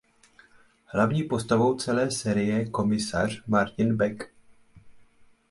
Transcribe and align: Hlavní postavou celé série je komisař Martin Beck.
Hlavní 0.85 1.23
postavou 1.23 1.77
celé 1.77 2.11
série 2.11 2.47
je 2.59 2.65
komisař 2.69 3.41
Martin 3.47 3.95
Beck. 3.97 4.33